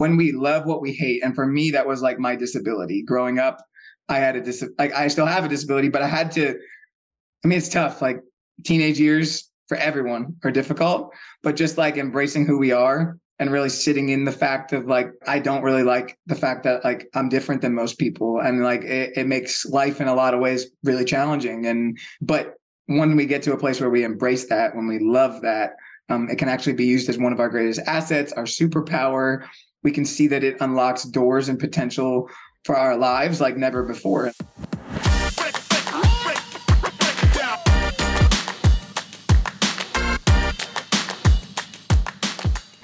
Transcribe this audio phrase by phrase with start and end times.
[0.00, 1.22] when we love what we hate.
[1.22, 3.02] And for me, that was like my disability.
[3.02, 3.62] Growing up,
[4.08, 6.56] I had a dis like I still have a disability, but I had to.
[7.44, 8.00] I mean, it's tough.
[8.00, 8.20] Like
[8.64, 13.68] teenage years for everyone are difficult, but just like embracing who we are and really
[13.68, 17.28] sitting in the fact of like I don't really like the fact that like I'm
[17.28, 20.70] different than most people and like it, it makes life in a lot of ways
[20.82, 22.54] really challenging and but
[22.86, 25.76] when we get to a place where we embrace that when we love that
[26.10, 29.46] um, it can actually be used as one of our greatest assets our superpower
[29.82, 32.28] we can see that it unlocks doors and potential
[32.64, 34.30] for our lives like never before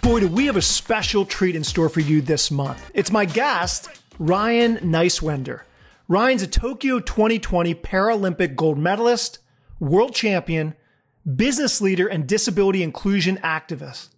[0.03, 2.93] Boy, do we have a special treat in store for you this month.
[2.95, 3.89] It's my guest,
[4.21, 5.63] Ryan Neiswender.
[6.07, 9.41] Ryan's a Tokyo 2020 Paralympic gold medalist,
[9.81, 10.75] world champion,
[11.35, 14.11] business leader, and disability inclusion activist.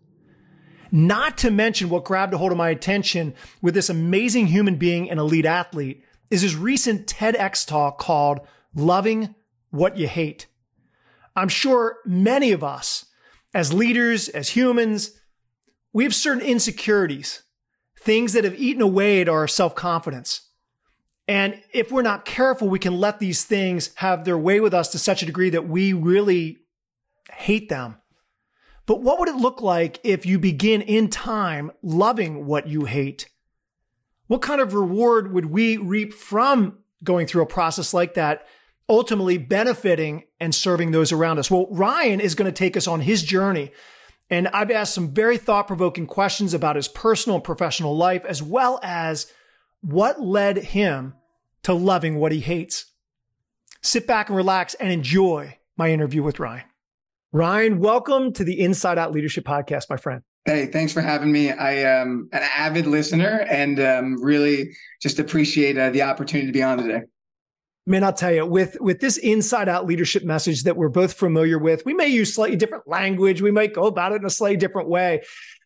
[0.91, 5.11] Not to mention what grabbed a hold of my attention with this amazing human being
[5.11, 8.41] and elite athlete is his recent TEDx talk called
[8.75, 9.35] Loving
[9.71, 10.47] What You Hate.
[11.37, 13.07] I'm sure many of us,
[13.55, 15.13] as leaders, as humans,
[15.93, 17.43] we have certain insecurities,
[17.99, 20.49] things that have eaten away at our self confidence.
[21.27, 24.91] And if we're not careful, we can let these things have their way with us
[24.93, 26.59] to such a degree that we really
[27.31, 27.97] hate them.
[28.89, 33.29] But what would it look like if you begin in time loving what you hate?
[34.29, 38.47] What kind of reward would we reap from going through a process like that,
[38.89, 41.51] ultimately benefiting and serving those around us?
[41.51, 43.73] Well, Ryan is going to take us on his journey
[44.31, 48.43] and I've asked some very thought provoking questions about his personal and professional life, as
[48.43, 49.31] well as
[49.83, 51.15] what led him
[51.63, 52.87] to loving what he hates.
[53.83, 56.65] Sit back and relax and enjoy my interview with Ryan.
[57.33, 60.23] Ryan, welcome to the Inside Out Leadership Podcast, my friend.
[60.45, 61.53] Hey, thanks for having me.
[61.53, 64.71] I am an avid listener and um, really
[65.03, 67.03] just appreciate uh, the opportunity to be on today
[67.89, 71.59] man, I'll tell you, with with this inside out leadership message that we're both familiar
[71.59, 74.59] with, we may use slightly different language, we might go about it in a slightly
[74.59, 75.23] different way,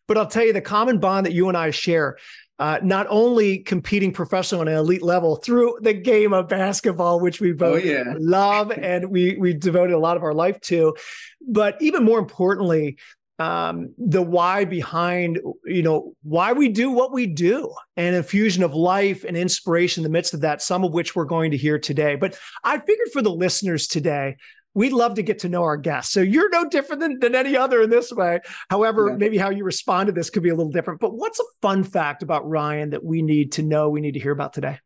[0.07, 2.17] but I'll tell you the common bond that you and I share.
[2.59, 7.41] Uh, not only competing professional on an elite level through the game of basketball, which
[7.41, 8.13] we both oh, yeah.
[8.19, 10.95] love and we we devoted a lot of our life to,
[11.41, 12.97] but even more importantly,
[13.39, 18.73] um, the why behind you know why we do what we do and infusion of
[18.75, 21.79] life and inspiration in the midst of that some of which we're going to hear
[21.79, 24.37] today but i figured for the listeners today
[24.73, 27.55] we'd love to get to know our guests so you're no different than, than any
[27.55, 28.39] other in this way
[28.69, 29.17] however yeah.
[29.17, 31.83] maybe how you respond to this could be a little different but what's a fun
[31.83, 34.79] fact about ryan that we need to know we need to hear about today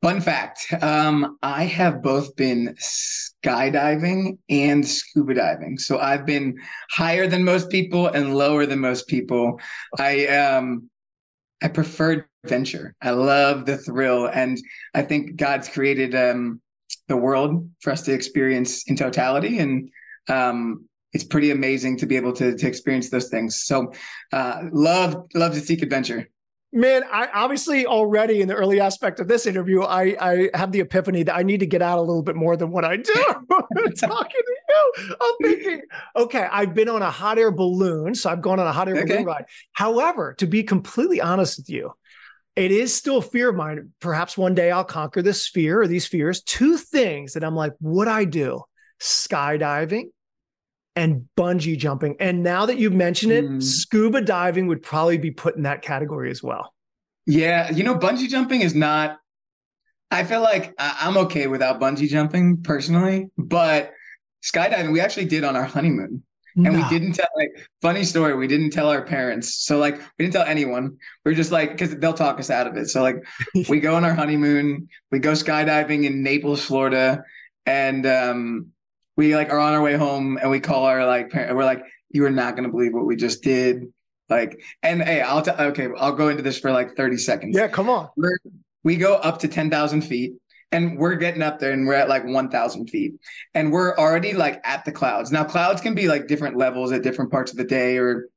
[0.00, 5.76] Fun fact um, I have both been skydiving and scuba diving.
[5.76, 6.56] So I've been
[6.88, 9.58] higher than most people and lower than most people.
[9.98, 10.88] I um,
[11.60, 12.94] I prefer adventure.
[13.02, 14.26] I love the thrill.
[14.26, 14.58] And
[14.94, 16.60] I think God's created um,
[17.08, 19.58] the world for us to experience in totality.
[19.58, 19.90] And
[20.28, 23.64] um, it's pretty amazing to be able to, to experience those things.
[23.64, 23.92] So
[24.32, 26.28] uh, love, love to seek adventure.
[26.70, 30.80] Man, I obviously already in the early aspect of this interview, I I have the
[30.80, 33.14] epiphany that I need to get out a little bit more than what I do.
[33.96, 35.80] talking to you, I'm thinking,
[36.14, 38.96] okay, I've been on a hot air balloon, so I've gone on a hot air
[38.96, 39.06] okay.
[39.06, 39.46] balloon ride.
[39.72, 41.94] However, to be completely honest with you,
[42.58, 43.92] it is still a fear of mine.
[44.00, 46.42] Perhaps one day I'll conquer this fear or these fears.
[46.42, 48.62] Two things that I'm like, would I do?
[49.00, 50.06] Skydiving
[50.96, 52.16] and bungee jumping.
[52.18, 53.62] And now that you've mentioned it, mm.
[53.62, 56.74] scuba diving would probably be put in that category as well.
[57.26, 59.18] Yeah, you know, bungee jumping is not.
[60.10, 63.92] I feel like I'm okay without bungee jumping personally, but
[64.42, 66.24] skydiving we actually did on our honeymoon.
[66.64, 66.82] And no.
[66.82, 68.34] we didn't tell like funny story.
[68.34, 69.64] We didn't tell our parents.
[69.64, 70.96] So like we didn't tell anyone.
[71.24, 72.88] We are just like because they'll talk us out of it.
[72.88, 73.24] So like
[73.68, 74.88] we go on our honeymoon.
[75.12, 77.22] We go skydiving in Naples, Florida,
[77.64, 78.68] and um,
[79.16, 81.56] we like are on our way home and we call our like parent.
[81.56, 83.92] We're like, you are not gonna believe what we just did.
[84.28, 85.60] Like, and hey, I'll tell.
[85.60, 87.56] Okay, I'll go into this for like thirty seconds.
[87.56, 88.08] Yeah, come on.
[88.16, 88.36] We're,
[88.82, 90.32] we go up to ten thousand feet,
[90.72, 93.14] and we're getting up there, and we're at like one thousand feet,
[93.54, 95.32] and we're already like at the clouds.
[95.32, 98.28] Now, clouds can be like different levels at different parts of the day or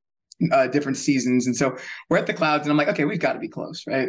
[0.50, 1.46] uh, different seasons.
[1.46, 1.76] And so
[2.08, 4.08] we're at the clouds, and I'm like, okay, we've got to be close, right?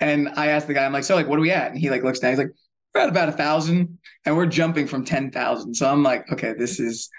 [0.00, 1.70] And I asked the guy, I'm like, so like, what are we at?
[1.70, 2.52] And he like looks down, he's like,
[2.94, 5.74] we're at about a thousand and we're jumping from 10,000.
[5.74, 7.10] So I'm like, okay, this is,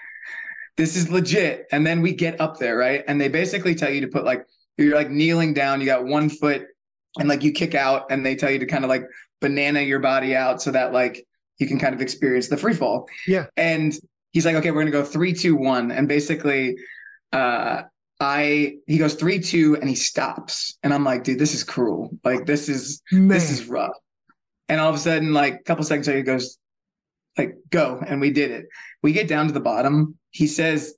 [0.76, 1.66] this is legit.
[1.70, 3.04] And then we get up there, right?
[3.06, 4.46] And they basically tell you to put like,
[4.78, 6.66] you're like kneeling down, you got one foot
[7.18, 9.04] and like you kick out and they tell you to kind of like
[9.40, 11.26] banana your body out so that like
[11.58, 13.08] you can kind of experience the free fall.
[13.26, 13.46] Yeah.
[13.56, 13.96] And
[14.32, 15.90] he's like, okay, we're to go three, two, one.
[15.90, 16.76] And basically,
[17.32, 17.82] uh,
[18.18, 22.10] I he goes three two and he stops and I'm like, dude, this is cruel.
[22.24, 23.28] Like this is Man.
[23.28, 23.96] this is rough.
[24.68, 26.58] And all of a sudden, like a couple seconds later, he goes,
[27.38, 28.02] like, go.
[28.04, 28.66] And we did it.
[29.02, 30.16] We get down to the bottom.
[30.30, 30.94] He says,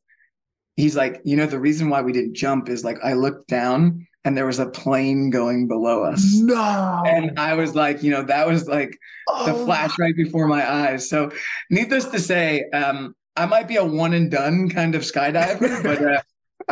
[0.76, 4.06] he's like, you know, the reason why we didn't jump is like I looked down
[4.28, 6.22] and there was a plane going below us.
[6.34, 7.02] No.
[7.06, 10.70] And I was like, you know, that was like the Oh, flash right before my
[10.70, 11.08] eyes.
[11.08, 11.30] So,
[11.70, 16.02] needless to say, um, I might be a one and done kind of skydiver, but
[16.04, 16.20] uh,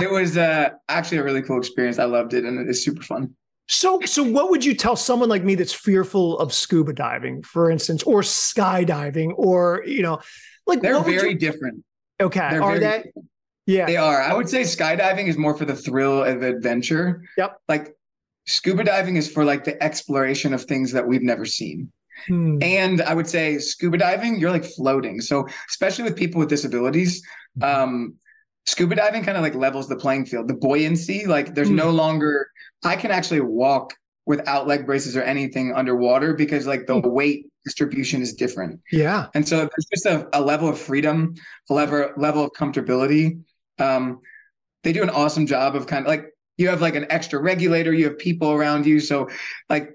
[0.03, 1.99] it was uh, actually a really cool experience.
[1.99, 3.35] I loved it, and it's super fun.
[3.69, 7.71] So, so what would you tell someone like me that's fearful of scuba diving, for
[7.71, 10.19] instance, or skydiving, or you know,
[10.67, 11.83] like They're very you- different.
[12.21, 12.49] okay.
[12.51, 12.97] They're Are they?
[12.99, 13.15] different.
[13.67, 13.87] Yeah.
[13.87, 14.23] They are.
[14.23, 17.23] I would say skydiving is more for the thrill of adventure.
[17.37, 17.61] Yep.
[17.69, 17.97] Like
[18.47, 21.93] scuba diving is for like the exploration of things that we've never seen.
[22.29, 22.59] Hmm.
[22.63, 25.21] And I would say scuba diving, you're like floating.
[25.21, 27.23] So especially with people with disabilities,
[27.61, 28.15] um,
[28.67, 30.49] scuba diving kind of like levels the playing field.
[30.49, 31.77] The buoyancy, like there's Hmm.
[31.77, 32.49] no longer
[32.85, 33.95] I can actually walk
[34.27, 38.81] without leg braces or anything underwater because like the weight distribution is different.
[38.93, 39.27] Yeah.
[39.35, 41.35] And so there's just a, a level of freedom,
[41.69, 43.41] a level level of comfortability.
[43.79, 44.21] Um,
[44.83, 46.27] they do an awesome job of kind of like
[46.57, 49.29] you have like an extra regulator, you have people around you, so
[49.69, 49.91] like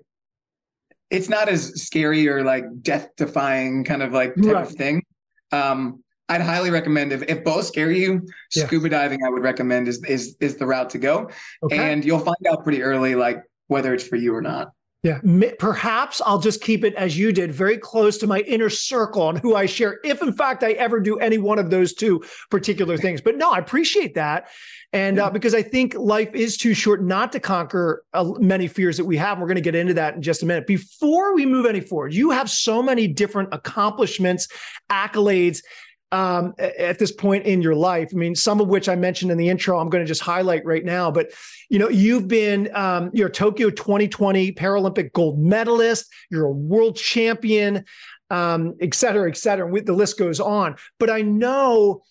[1.09, 4.65] it's not as scary or like death defying kind of like type Right.
[4.65, 5.03] of thing.
[5.51, 8.21] Um, I'd highly recommend if, if both scare you,
[8.55, 8.65] Yeah.
[8.67, 11.29] scuba diving I would recommend is is is the route to go,
[11.63, 11.77] Okay.
[11.91, 14.71] and you'll find out pretty early like whether it's for you or not.
[15.03, 15.19] Yeah.
[15.57, 19.35] Perhaps I'll just keep it as you did, very close to my inner circle on
[19.35, 22.97] who I share, if in fact I ever do any one of those two particular
[22.97, 23.19] things.
[23.19, 24.49] But no, I appreciate that.
[24.93, 28.97] And uh, because I think life is too short not to conquer uh, many fears
[28.97, 29.39] that we have.
[29.39, 30.67] We're going to get into that in just a minute.
[30.67, 34.49] Before we move any forward, you have so many different accomplishments,
[34.91, 35.63] accolades
[36.11, 38.09] um, at this point in your life.
[38.13, 40.65] I mean, some of which I mentioned in the intro, I'm going to just highlight
[40.65, 41.09] right now.
[41.09, 41.31] But
[41.69, 46.11] you know, you've been um, you're Tokyo 2020 Paralympic gold medalist.
[46.29, 47.85] You're a world champion,
[48.29, 49.73] um, et cetera, et cetera.
[49.73, 50.75] And the list goes on.
[50.99, 52.03] But I know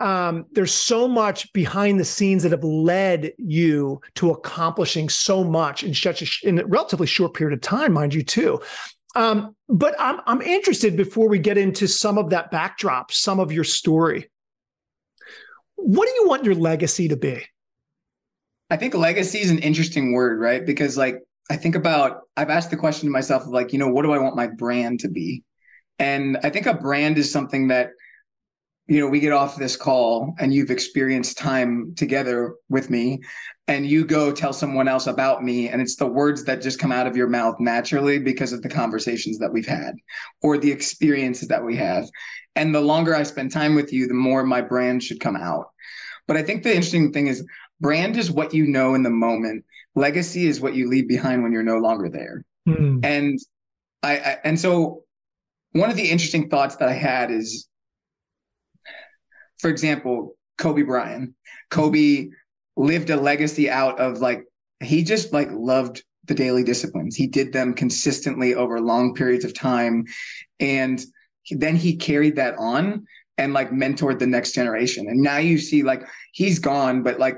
[0.00, 5.82] um, there's so much behind the scenes that have led you to accomplishing so much
[5.82, 8.60] in such a in a relatively short period of time, mind you, too.
[9.18, 13.50] Um, but I'm I'm interested before we get into some of that backdrop, some of
[13.50, 14.30] your story.
[15.74, 17.44] What do you want your legacy to be?
[18.70, 20.64] I think legacy is an interesting word, right?
[20.64, 21.16] Because like
[21.50, 24.12] I think about I've asked the question to myself of like, you know, what do
[24.12, 25.42] I want my brand to be?
[25.98, 27.90] And I think a brand is something that
[28.88, 33.20] you know, we get off this call and you've experienced time together with me
[33.66, 36.90] and you go tell someone else about me and it's the words that just come
[36.90, 39.94] out of your mouth naturally because of the conversations that we've had
[40.40, 42.08] or the experiences that we have.
[42.56, 45.66] And the longer I spend time with you, the more my brand should come out.
[46.26, 47.46] But I think the interesting thing is
[47.80, 49.66] brand is what you know in the moment.
[49.96, 52.42] Legacy is what you leave behind when you're no longer there.
[52.66, 53.00] Hmm.
[53.02, 53.38] And
[54.02, 55.04] I, I and so
[55.72, 57.67] one of the interesting thoughts that I had is
[59.58, 61.34] for example, Kobe Bryant.
[61.70, 62.28] Kobe
[62.76, 64.44] lived a legacy out of like
[64.80, 67.16] he just like loved the daily disciplines.
[67.16, 70.04] He did them consistently over long periods of time
[70.60, 71.02] and
[71.50, 73.06] then he carried that on
[73.38, 75.06] and like mentored the next generation.
[75.08, 76.02] And now you see like
[76.32, 77.36] he's gone but like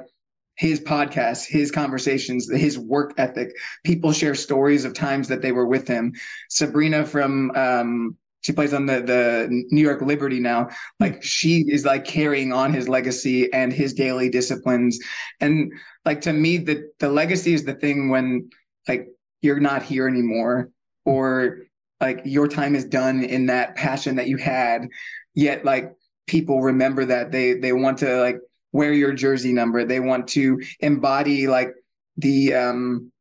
[0.56, 3.50] his podcasts, his conversations, his work ethic,
[3.84, 6.12] people share stories of times that they were with him.
[6.50, 10.68] Sabrina from um she plays on the the New York Liberty now.
[10.98, 14.98] Like she is like carrying on his legacy and his daily disciplines.
[15.40, 15.72] And
[16.04, 18.48] like to me, the the legacy is the thing when
[18.88, 19.08] like
[19.42, 20.70] you're not here anymore,
[21.04, 21.58] or
[22.00, 24.88] like your time is done in that passion that you had.
[25.34, 25.92] Yet like
[26.26, 28.38] people remember that they they want to like
[28.72, 29.84] wear your jersey number.
[29.84, 31.72] They want to embody like
[32.16, 33.12] the um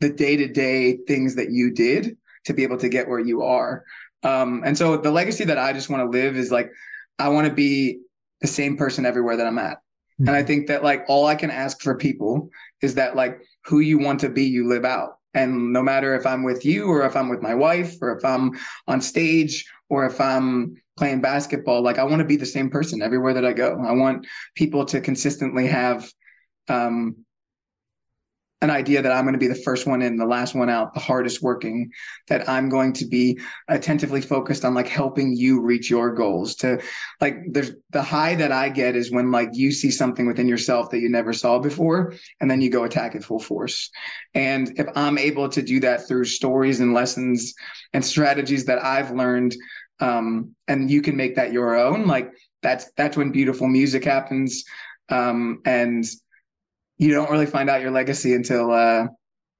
[0.00, 3.84] the day-to-day things that you did to be able to get where you are.
[4.22, 6.70] Um, and so the legacy that I just want to live is like
[7.18, 8.00] I want to be
[8.40, 9.78] the same person everywhere that I'm at.
[10.18, 12.50] And I think that like all I can ask for people
[12.82, 15.18] is that like who you want to be, you live out.
[15.34, 18.24] And no matter if I'm with you or if I'm with my wife or if
[18.24, 22.68] I'm on stage or if I'm playing basketball, like I want to be the same
[22.68, 23.80] person everywhere that I go.
[23.86, 24.26] I want
[24.56, 26.10] people to consistently have
[26.68, 27.24] um,
[28.60, 30.92] an idea that I'm going to be the first one in, the last one out,
[30.92, 31.92] the hardest working,
[32.26, 33.38] that I'm going to be
[33.68, 36.56] attentively focused on like helping you reach your goals.
[36.56, 36.80] To
[37.20, 40.90] like, there's the high that I get is when like you see something within yourself
[40.90, 43.90] that you never saw before, and then you go attack it full force.
[44.34, 47.54] And if I'm able to do that through stories and lessons
[47.92, 49.54] and strategies that I've learned,
[50.00, 54.64] um, and you can make that your own, like that's that's when beautiful music happens.
[55.08, 56.04] um, and
[56.98, 59.06] you don't really find out your legacy until uh,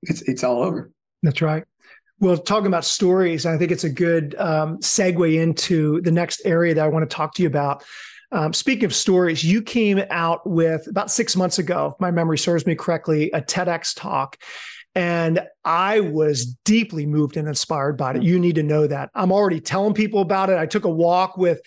[0.02, 0.90] it's it's all over.
[1.22, 1.64] That's right.
[2.20, 6.74] Well, talking about stories, I think it's a good um, segue into the next area
[6.74, 7.84] that I want to talk to you about.
[8.32, 12.36] Um, speaking of stories, you came out with about six months ago, if my memory
[12.36, 14.36] serves me correctly, a TEDx talk.
[14.94, 18.22] And I was deeply moved and inspired by it.
[18.22, 19.10] You need to know that.
[19.14, 20.58] I'm already telling people about it.
[20.58, 21.60] I took a walk with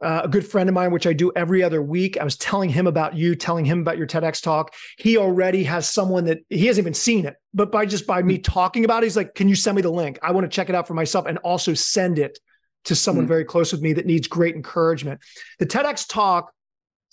[0.00, 2.16] uh, a good friend of mine, which I do every other week.
[2.18, 4.74] I was telling him about you, telling him about your TEDx talk.
[4.96, 8.36] He already has someone that he hasn't even seen it, but by just by me
[8.36, 8.42] hmm.
[8.42, 10.18] talking about it, he's like, "Can you send me the link?
[10.22, 12.38] I want to check it out for myself, and also send it
[12.84, 13.32] to someone mm-hmm.
[13.32, 15.20] very close with me that needs great encouragement."
[15.58, 16.52] The TEDx talk,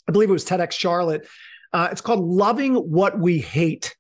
[0.07, 1.27] I believe it was TEDx Charlotte.
[1.73, 3.95] Uh, it's called "Loving What We Hate."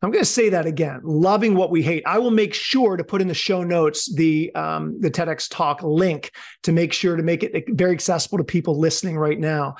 [0.00, 1.00] I'm going to say that again.
[1.02, 2.04] Loving what we hate.
[2.06, 5.82] I will make sure to put in the show notes the um, the TEDx talk
[5.82, 6.30] link
[6.62, 9.74] to make sure to make it very accessible to people listening right now.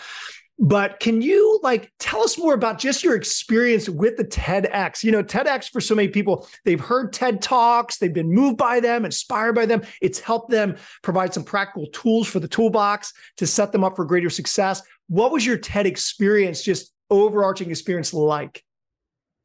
[0.61, 5.05] But can you like tell us more about just your experience with the TEDx?
[5.05, 8.81] You know, TEDx for so many people, they've heard TED Talks, they've been moved by
[8.81, 9.83] them, inspired by them.
[10.03, 14.05] It's helped them provide some practical tools for the toolbox to set them up for
[14.05, 14.83] greater success.
[15.07, 18.65] What was your TED experience, just overarching experience like?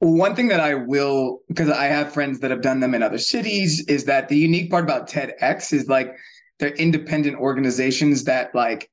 [0.03, 3.17] One thing that I will, because I have friends that have done them in other
[3.17, 6.13] cities, is that the unique part about TEDx is like
[6.60, 8.89] they're independent organizations that like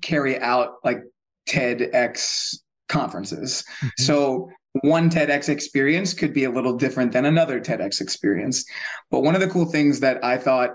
[0.00, 1.02] carry out like
[1.46, 2.56] TEDx
[2.88, 3.62] conferences.
[3.82, 4.02] Mm-hmm.
[4.02, 4.50] So
[4.80, 8.64] one TEDx experience could be a little different than another TEDx experience.
[9.10, 10.70] But one of the cool things that I thought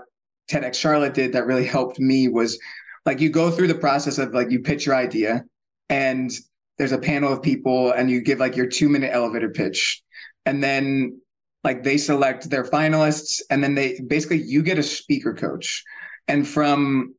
[0.48, 2.56] TEDx Charlotte did that really helped me was
[3.04, 5.44] like you go through the process of like you pitch your idea
[5.88, 6.30] and
[6.78, 10.02] there's a panel of people and you give like your two minute elevator pitch.
[10.46, 11.20] And then
[11.62, 15.82] like they select their finalists and then they basically you get a speaker coach.
[16.28, 17.14] And from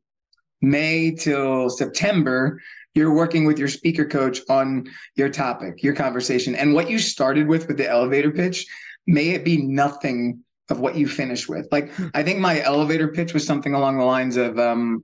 [0.62, 2.59] may till september
[2.95, 4.85] you're working with your speaker coach on
[5.15, 6.55] your topic your conversation.
[6.55, 8.65] And what you started with with the elevator pitch
[9.05, 11.67] may it be nothing of what you finish with.
[11.71, 12.07] Like hmm.
[12.13, 15.03] i think my elevator pitch was something along the lines of um,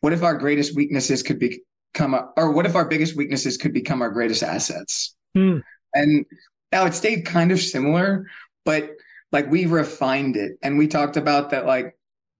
[0.00, 1.62] what if our greatest weaknesses could be
[1.94, 5.14] come up, or what if our biggest weaknesses could become our greatest assets?
[5.34, 5.58] Hmm.
[5.94, 6.26] And
[6.72, 8.26] now it stayed kind of similar,
[8.64, 8.90] but
[9.32, 11.96] like we refined it and we talked about that, like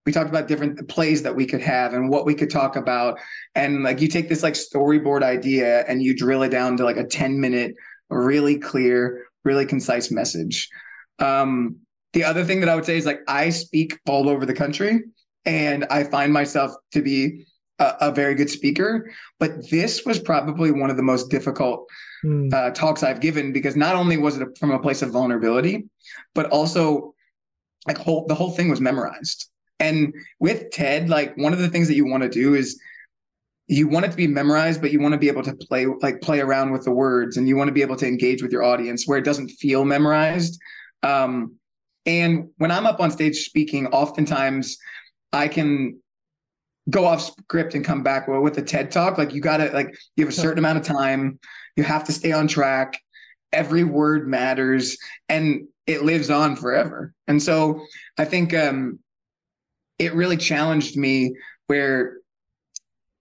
[0.06, 3.18] we talked about different plays that we could have and what we could talk about.
[3.54, 6.96] And like you take this like storyboard idea and you drill it down to like
[6.96, 7.74] a 10 minute,
[8.10, 10.68] really clear, really concise message.
[11.18, 11.76] Um,
[12.12, 15.00] the other thing that I would say is like I speak all over the country
[15.44, 17.46] and I find myself to be
[17.78, 21.88] a, a, very good speaker, but this was probably one of the most difficult
[22.24, 22.52] mm.
[22.52, 25.88] uh, talks I've given because not only was it from a place of vulnerability,
[26.34, 27.14] but also
[27.86, 29.48] like whole the whole thing was memorized.
[29.80, 32.80] And with TED, like one of the things that you want to do is
[33.66, 36.20] you want it to be memorized, but you want to be able to play like
[36.20, 38.62] play around with the words, and you want to be able to engage with your
[38.62, 40.60] audience where it doesn't feel memorized.
[41.02, 41.56] Um,
[42.06, 44.76] and when I'm up on stage speaking, oftentimes
[45.32, 46.00] I can
[46.90, 49.18] go off script and come back well, with a TED talk.
[49.18, 51.38] Like you gotta like you have a certain amount of time.
[51.76, 52.98] You have to stay on track.
[53.52, 54.96] Every word matters
[55.28, 57.14] and it lives on forever.
[57.26, 57.84] And so
[58.18, 58.98] I think um
[59.98, 61.34] it really challenged me
[61.66, 62.18] where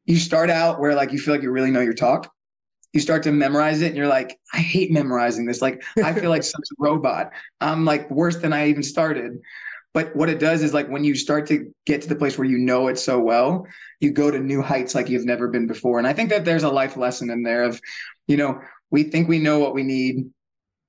[0.05, 2.31] you start out where like you feel like you really know your talk.
[2.91, 5.61] You start to memorize it and you're like, I hate memorizing this.
[5.61, 7.31] Like I feel like such a robot.
[7.61, 9.39] I'm like worse than I even started.
[9.93, 12.47] But what it does is like when you start to get to the place where
[12.47, 13.67] you know it so well,
[13.99, 15.99] you go to new heights like you've never been before.
[15.99, 17.79] And I think that there's a life lesson in there of,
[18.27, 18.59] you know,
[18.89, 20.25] we think we know what we need.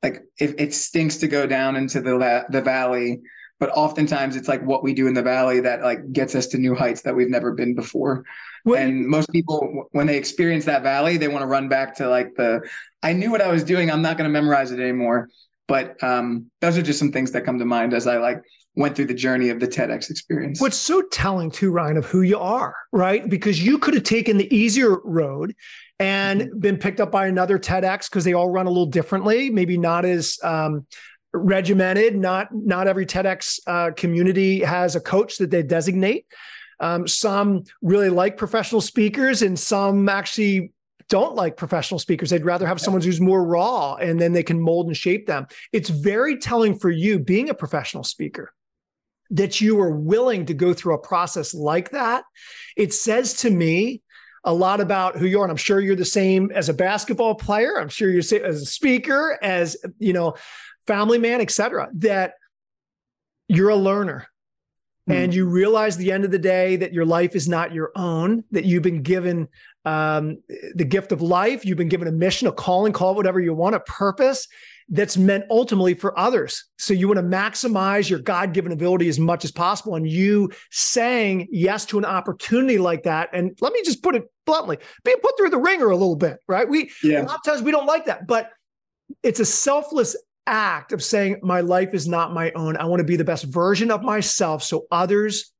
[0.03, 3.21] Like if it stinks to go down into the the valley,
[3.61, 6.59] but oftentimes it's like what we do in the valley that like gets us to
[6.59, 8.25] new heights that we've never been before.
[8.65, 12.09] Well, and most people when they experience that valley, they want to run back to
[12.09, 12.61] like the
[13.03, 15.29] I knew what I was doing, I'm not going to memorize it anymore.
[15.67, 18.43] But um, those are just some things that come to mind as I like
[18.77, 20.61] went through the journey of the TEDx experience.
[20.61, 23.29] What's so telling too, Ryan, of who you are, right?
[23.29, 25.55] Because you could have taken the easier road
[26.01, 26.59] and mm-hmm.
[26.59, 30.05] been picked up by another TEDx because they all run a little differently, maybe not
[30.05, 30.87] as um,
[31.33, 32.17] regimented.
[32.17, 36.27] Not not every TEDx uh, community has a coach that they designate.
[36.81, 40.73] Um, some really like professional speakers, and some actually
[41.09, 42.31] don't like professional speakers.
[42.31, 45.47] They'd rather have someone who's more raw and then they can mold and shape them.
[45.71, 48.55] It's very telling for you being a professional speaker
[49.31, 52.25] that you are willing to go through a process like that,
[52.77, 54.03] it says to me
[54.45, 55.45] a lot about who you are.
[55.45, 57.81] And I'm sure you're the same as a basketball player.
[57.81, 60.35] I'm sure you're as a speaker, as you know,
[60.87, 61.89] family man, etc.
[61.95, 62.35] That
[63.49, 64.29] you're a learner.
[65.07, 65.37] and hmm.
[65.37, 68.65] you realize the end of the day that your life is not your own, that
[68.65, 69.49] you've been given
[69.85, 70.39] um,
[70.75, 73.75] the gift of life, you've been given a mission, a calling, call whatever you want,
[73.75, 74.49] a purpose
[74.89, 76.65] that's meant ultimately for others.
[76.79, 79.95] So you want to maximize your God given ability as much as possible.
[79.95, 83.31] And you saying yes to an opportunity like that.
[83.33, 86.39] And let me just put it bluntly being put through the ringer a little bit,
[86.49, 86.69] right?
[86.69, 87.23] We, yeah.
[87.23, 88.51] a lot of times we don't like that, but
[89.23, 92.77] it's a selfless act of saying, my life is not my own.
[92.77, 95.54] I want to be the best version of myself so others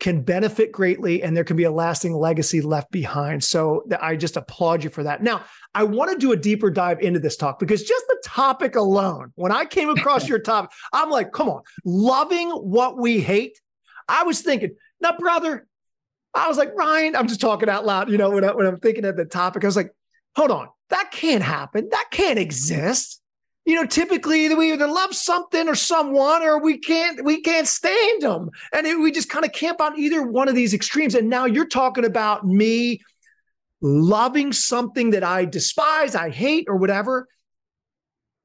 [0.00, 3.42] can benefit greatly and there can be a lasting legacy left behind.
[3.42, 5.22] So I just applaud you for that.
[5.22, 8.76] Now, I want to do a deeper dive into this talk because just the topic
[8.76, 13.58] alone, when I came across your topic, I'm like, come on, loving what we hate.
[14.08, 15.66] I was thinking, now, brother,
[16.32, 18.78] I was like, Ryan, I'm just talking out loud, you know, when, I, when I'm
[18.78, 19.90] thinking of the topic, I was like,
[20.36, 21.88] hold on, that can't happen.
[21.90, 23.20] That can't exist
[23.68, 28.22] you know, typically we either love something or someone, or we can't we can't stand
[28.22, 31.14] them, and it, we just kind of camp on either one of these extremes.
[31.14, 33.02] And now you're talking about me
[33.82, 37.28] loving something that I despise, I hate, or whatever.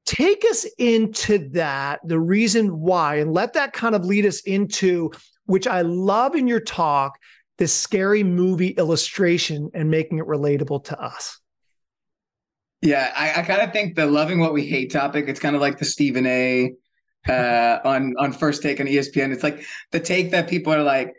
[0.04, 5.10] Take us into that, the reason why, and let that kind of lead us into
[5.46, 7.18] which I love in your talk,
[7.56, 11.40] this scary movie illustration and making it relatable to us.
[12.84, 15.24] Yeah, I, I kind of think the loving what we hate topic.
[15.26, 16.74] It's kind of like the Stephen A.
[17.26, 19.32] Uh, on on first take on ESPN.
[19.32, 21.14] It's like the take that people are like,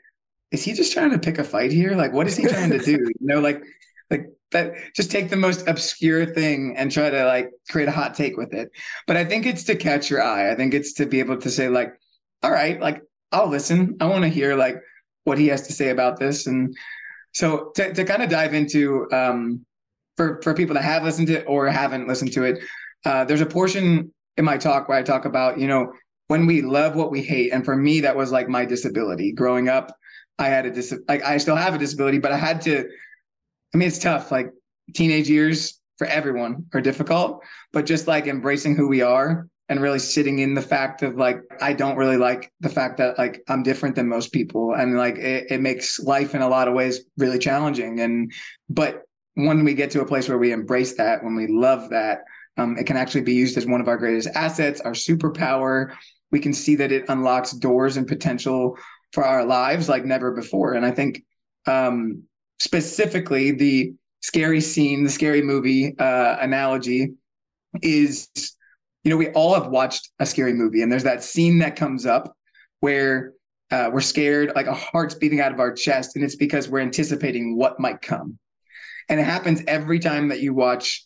[0.52, 1.96] is he just trying to pick a fight here?
[1.96, 2.94] Like, what is he trying to do?
[3.20, 3.64] You know, like
[4.12, 4.76] like that.
[4.96, 8.54] Just take the most obscure thing and try to like create a hot take with
[8.54, 8.70] it.
[9.08, 10.52] But I think it's to catch your eye.
[10.52, 11.96] I think it's to be able to say like,
[12.44, 13.98] all right, like I'll listen.
[14.00, 14.78] I want to hear like
[15.24, 16.46] what he has to say about this.
[16.46, 16.78] And
[17.32, 19.66] so to to kind of dive into um
[20.18, 22.60] for for people that have listened to it or haven't listened to it,
[23.06, 25.94] uh, there's a portion in my talk where I talk about you know
[26.28, 29.32] when we love what we hate, and for me that was like my disability.
[29.32, 29.96] Growing up,
[30.40, 32.88] I had a dis like I still have a disability, but I had to.
[33.74, 34.32] I mean, it's tough.
[34.32, 34.52] Like
[34.94, 37.42] teenage years for everyone are difficult,
[37.72, 41.42] but just like embracing who we are and really sitting in the fact of like
[41.62, 45.18] I don't really like the fact that like I'm different than most people and like
[45.18, 48.32] it, it makes life in a lot of ways really challenging and
[48.70, 49.05] but
[49.36, 52.24] when we get to a place where we embrace that, when we love that,
[52.58, 55.94] um, it can actually be used as one of our greatest assets, our superpower.
[56.32, 58.78] We can see that it unlocks doors and potential
[59.12, 60.74] for our lives like never before.
[60.74, 61.24] And I think
[61.68, 62.24] um,
[62.60, 67.14] specifically the scary scene, the scary movie uh, analogy
[67.82, 68.30] is,
[69.04, 72.06] you know, we all have watched a scary movie, and there's that scene that comes
[72.06, 72.36] up
[72.80, 73.34] where
[73.72, 76.80] uh, we're scared, like a heart's beating out of our chest, and it's because we're
[76.80, 78.38] anticipating what might come.
[79.10, 81.06] And it happens every time that you watch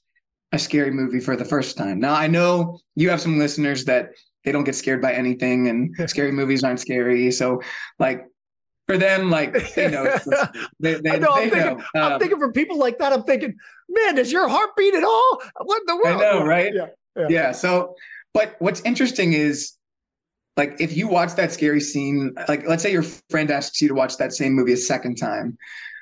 [0.52, 2.00] a scary movie for the first time.
[2.00, 4.12] Now, I know you have some listeners that
[4.44, 7.32] they don't get scared by anything and scary movies aren't scary.
[7.32, 7.62] So,
[8.00, 8.26] like,
[8.88, 10.18] for them, like they know.
[10.80, 11.28] They, they, I know.
[11.32, 12.02] I'm, thinking, know.
[12.02, 13.14] Um, I'm thinking for people like that.
[13.14, 13.56] I'm thinking,
[13.88, 15.42] man, does your heart beat at all?
[15.62, 16.22] What the world?
[16.22, 16.74] I know, right?
[16.74, 17.28] Yeah, yeah.
[17.30, 17.52] yeah.
[17.52, 17.96] So,
[18.34, 19.74] but what's interesting is,
[20.58, 23.94] like, if you watch that scary scene, like, let's say your friend asks you to
[23.94, 25.58] watch that same movie a second time,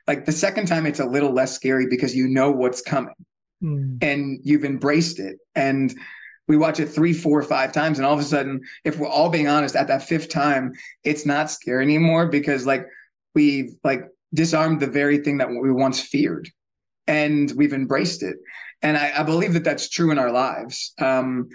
[0.07, 3.13] like the second time, it's a little less scary because you know what's coming
[3.61, 3.97] mm.
[4.01, 5.37] and you've embraced it.
[5.55, 5.93] And
[6.47, 9.29] we watch it three, four, five times, and all of a sudden, if we're all
[9.29, 10.71] being honest, at that fifth time,
[11.03, 12.85] it's not scary anymore because like
[13.35, 16.49] we've like disarmed the very thing that we once feared,
[17.05, 18.37] and we've embraced it.
[18.81, 20.93] And I, I believe that that's true in our lives.
[20.99, 21.49] Um,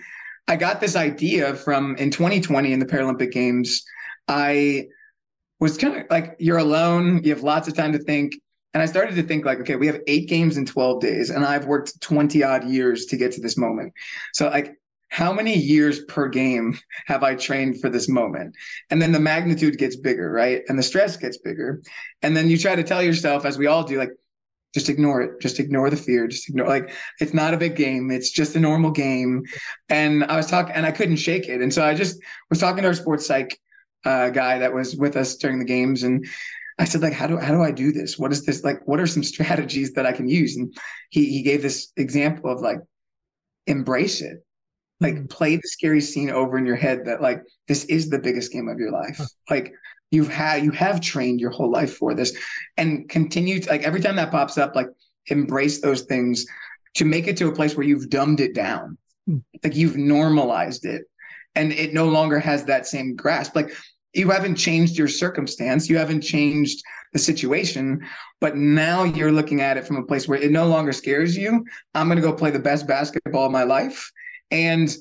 [0.47, 3.83] I got this idea from in 2020 in the Paralympic Games.
[4.29, 4.89] I
[5.59, 8.35] was kind of like you're alone, you have lots of time to think.
[8.75, 11.45] And I started to think like, okay, we have eight games in 12 days, and
[11.45, 13.93] I've worked 20 odd years to get to this moment.
[14.33, 14.77] So like
[15.13, 18.57] how many years per game have I trained for this moment?
[18.89, 20.63] And then the magnitude gets bigger, right?
[20.69, 21.83] And the stress gets bigger.
[22.23, 24.13] And then you try to tell yourself, as we all do, like,
[24.73, 25.39] just ignore it.
[25.39, 26.27] Just ignore the fear.
[26.27, 28.11] Just ignore like it's not a big game.
[28.11, 29.45] It's just a normal game.
[29.91, 31.61] And I was talking and I couldn't shake it.
[31.61, 33.61] And so I just was talking to our sports psych
[34.07, 36.27] uh, guy that was with us during the games, and
[36.79, 38.19] I said, like, how do how do I do this?
[38.19, 38.87] What is this like?
[38.87, 40.57] What are some strategies that I can use?
[40.57, 40.75] And
[41.11, 42.79] he he gave this example of like,
[43.67, 44.45] embrace it,
[45.01, 45.27] like mm-hmm.
[45.27, 48.69] play the scary scene over in your head that like this is the biggest game
[48.69, 49.73] of your life, like.
[50.15, 52.37] You've had you have trained your whole life for this,
[52.77, 54.89] and continue to, like every time that pops up, like
[55.29, 56.45] embrace those things
[56.95, 59.39] to make it to a place where you've dumbed it down, hmm.
[59.65, 61.05] like you've normalized it,
[61.55, 63.57] and it no longer has that same grasp.
[63.57, 63.73] Like
[64.13, 68.01] you haven't changed your circumstance, you haven't changed the situation,
[68.41, 71.65] but now you're looking at it from a place where it no longer scares you.
[71.95, 74.11] I'm going to go play the best basketball of my life.
[74.51, 74.95] And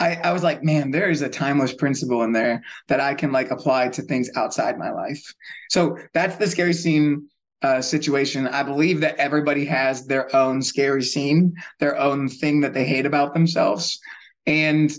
[0.00, 3.30] I, I was like, man, there is a timeless principle in there that I can
[3.30, 5.22] like apply to things outside my life.
[5.70, 7.28] So that's the scary scene
[7.62, 8.48] uh, situation.
[8.48, 13.06] I believe that everybody has their own scary scene, their own thing that they hate
[13.06, 14.00] about themselves.
[14.46, 14.92] And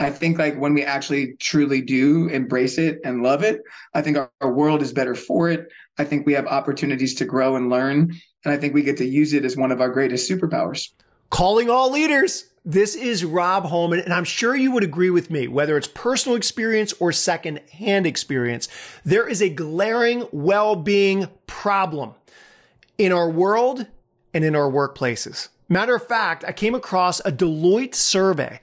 [0.00, 3.60] I think like when we actually truly do embrace it and love it,
[3.92, 5.68] I think our, our, world is better for it.
[5.98, 8.14] I think we have opportunities to grow and learn.
[8.44, 10.88] And I think we get to use it as one of our greatest superpowers.
[11.28, 12.46] Calling all leaders.
[12.64, 16.36] This is Rob Holman, and I'm sure you would agree with me, whether it's personal
[16.36, 18.68] experience or second-hand experience,
[19.02, 22.14] there is a glaring well-being problem
[22.98, 23.86] in our world
[24.34, 25.48] and in our workplaces.
[25.70, 28.60] Matter of fact, I came across a Deloitte survey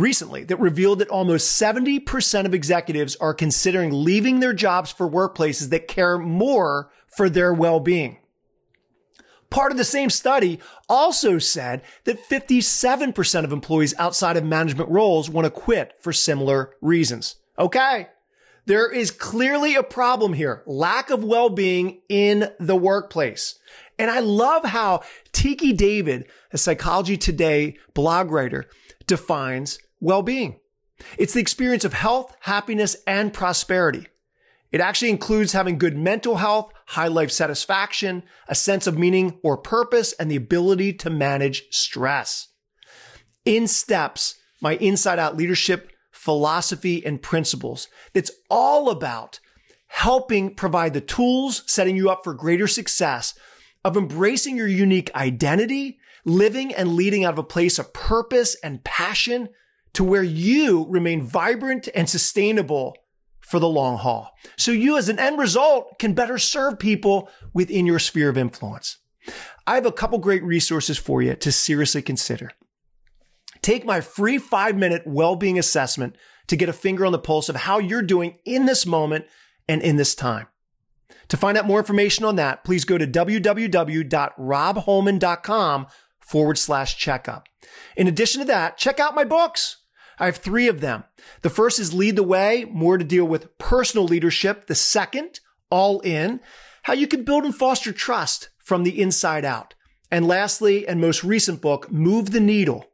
[0.00, 5.70] recently that revealed that almost 70% of executives are considering leaving their jobs for workplaces
[5.70, 8.18] that care more for their well-being.
[9.50, 15.28] Part of the same study also said that 57% of employees outside of management roles
[15.28, 17.36] want to quit for similar reasons.
[17.58, 18.08] Okay.
[18.66, 20.62] There is clearly a problem here.
[20.66, 23.58] Lack of well-being in the workplace.
[23.98, 28.66] And I love how Tchiki Davis, a Psychology Today blog writer,
[29.06, 30.58] defines well-being.
[31.18, 34.06] It's the experience of health, happiness, and prosperity.
[34.72, 39.56] It actually includes having good mental health, high life satisfaction, a sense of meaning or
[39.56, 42.48] purpose, and the ability to manage stress.
[43.44, 49.40] In steps, my inside out leadership philosophy and principles that's all about
[49.86, 53.34] helping provide the tools, setting you up for greater success
[53.84, 58.84] of embracing your unique identity, living and leading out of a place of purpose and
[58.84, 59.48] passion
[59.94, 62.96] to where you remain vibrant and sustainable
[63.40, 64.30] for the long haul.
[64.56, 68.98] So you as an end result can better serve people within your sphere of influence.
[69.66, 72.50] I have a couple great resources for you to seriously consider.
[73.62, 77.56] Take my free five minute well-being assessment to get a finger on the pulse of
[77.56, 79.26] how you're doing in this moment
[79.68, 80.46] and in this time.
[81.28, 85.86] To find out more information on that, please go to www.robholman.com
[86.20, 87.48] forward slash checkup.
[87.96, 89.76] In addition to that, check out my books.
[90.20, 91.04] I have three of them.
[91.40, 94.66] The first is Lead the Way, more to deal with personal leadership.
[94.66, 96.40] The second, All In,
[96.82, 99.74] how you can build and foster trust from the inside out.
[100.10, 102.84] And lastly, and most recent book, Move the Needle,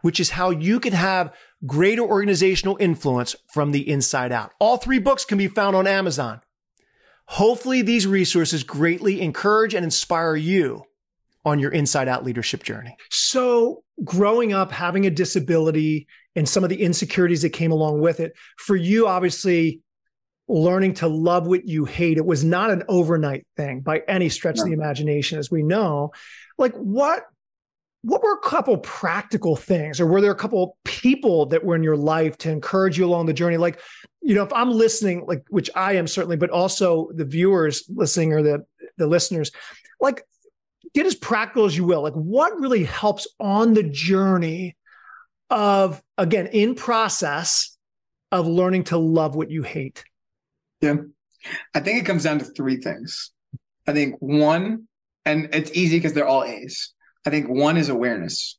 [0.00, 1.32] which is how you can have
[1.64, 4.52] greater organizational influence from the inside out.
[4.58, 6.40] All three books can be found on Amazon.
[7.26, 10.84] Hopefully these resources greatly encourage and inspire you
[11.44, 12.96] on your inside out leadership journey.
[13.10, 16.06] So growing up, having a disability,
[16.36, 18.32] and some of the insecurities that came along with it.
[18.56, 19.80] For you, obviously,
[20.48, 24.56] learning to love what you hate, it was not an overnight thing by any stretch
[24.56, 24.62] no.
[24.62, 26.12] of the imagination, as we know.
[26.58, 27.24] Like what
[28.04, 31.82] what were a couple practical things or were there a couple people that were in
[31.82, 33.80] your life to encourage you along the journey like
[34.20, 38.34] you know if i'm listening like which i am certainly but also the viewers listening
[38.34, 38.62] or the
[38.98, 39.50] the listeners
[40.02, 40.22] like
[40.92, 44.76] get as practical as you will like what really helps on the journey
[45.50, 47.76] of again in process
[48.32, 50.04] of learning to love what you hate.
[50.80, 50.96] Yeah.
[51.74, 53.30] I think it comes down to three things.
[53.86, 54.88] I think one
[55.24, 56.92] and it's easy because they're all a's.
[57.26, 58.58] I think one is awareness.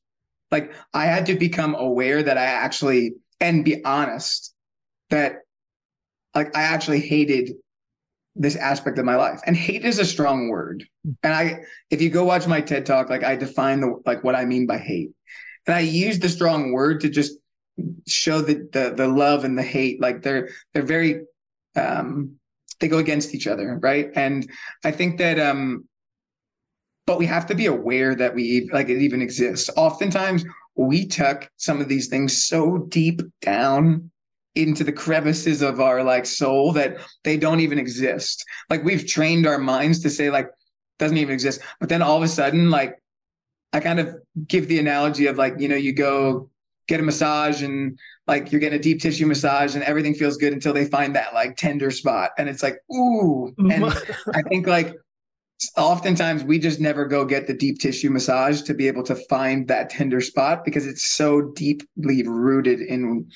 [0.51, 4.53] Like i had to become aware that i actually and be honest
[5.09, 5.39] that
[6.33, 7.51] like i actually hated
[8.37, 9.39] this aspect of my life.
[9.45, 10.85] And hate is a strong word.
[11.23, 14.35] And i if you go watch my ted talk like i define the like what
[14.35, 15.11] i mean by hate
[15.67, 17.37] and I use the strong word to just
[18.07, 20.01] show the the, the love and the hate.
[20.01, 21.21] Like they're they're very
[21.75, 22.35] um,
[22.79, 24.11] they go against each other, right?
[24.15, 24.49] And
[24.83, 25.85] I think that um,
[27.05, 29.69] but we have to be aware that we like it even exists.
[29.75, 34.11] Oftentimes we tuck some of these things so deep down
[34.55, 38.43] into the crevices of our like soul that they don't even exist.
[38.69, 40.49] Like we've trained our minds to say like
[40.97, 41.61] doesn't even exist.
[41.79, 42.95] But then all of a sudden, like
[43.73, 44.15] I kind of
[44.47, 46.49] give the analogy of like, you know, you go
[46.87, 47.97] get a massage and
[48.27, 51.33] like you're getting a deep tissue massage and everything feels good until they find that
[51.33, 52.31] like tender spot.
[52.37, 53.53] And it's like, ooh.
[53.57, 53.85] And
[54.33, 54.95] I think like
[55.77, 59.67] oftentimes we just never go get the deep tissue massage to be able to find
[59.67, 63.29] that tender spot because it's so deeply rooted in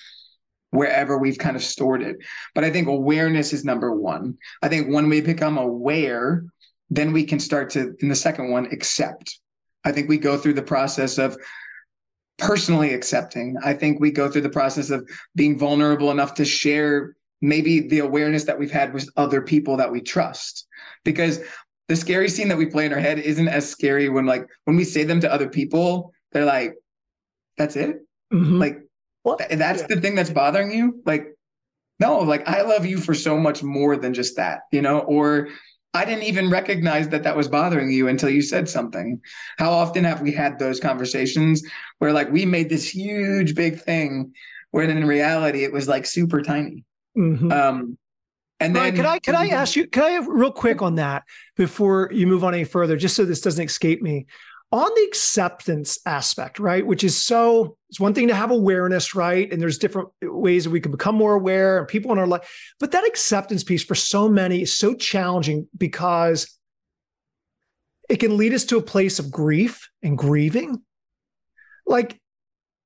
[0.71, 2.17] wherever we've kind of stored it.
[2.53, 4.37] But I think awareness is number one.
[4.61, 6.45] I think when we become aware,
[6.89, 9.39] then we can start to, in the second one, accept.
[9.85, 11.37] I think we go through the process of
[12.37, 13.57] personally accepting.
[13.63, 17.99] I think we go through the process of being vulnerable enough to share maybe the
[17.99, 20.67] awareness that we've had with other people that we trust.
[21.03, 21.39] Because
[21.87, 24.77] the scary scene that we play in our head isn't as scary when like when
[24.77, 26.75] we say them to other people, they're like,
[27.57, 27.97] that's it.
[28.33, 28.59] Mm-hmm.
[28.59, 28.81] Like
[29.23, 29.87] well, that's yeah.
[29.87, 31.01] the thing that's bothering you.
[31.05, 31.27] Like,
[31.99, 35.49] no, like I love you for so much more than just that, you know, or
[35.93, 39.19] I didn't even recognize that that was bothering you until you said something.
[39.57, 41.63] How often have we had those conversations
[41.97, 44.33] where like we made this huge big thing
[44.71, 46.85] where in reality it was like super tiny.
[47.17, 47.51] Mm-hmm.
[47.51, 47.97] Um,
[48.59, 49.87] and then, Ryan, could I could I ask you?
[49.87, 51.23] Could I real quick on that
[51.55, 54.25] before you move on any further, just so this doesn't escape me?
[54.71, 56.85] On the acceptance aspect, right?
[56.85, 59.51] Which is so it's one thing to have awareness, right?
[59.51, 62.47] And there's different ways that we can become more aware and people in our life.
[62.79, 66.55] But that acceptance piece for so many is so challenging because
[68.09, 70.83] it can lead us to a place of grief and grieving.
[71.87, 72.19] Like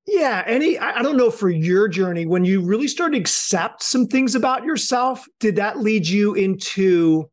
[0.06, 0.44] yeah.
[0.46, 4.36] Any, I don't know for your journey, when you really started to accept some things
[4.36, 7.30] about yourself, did that lead you into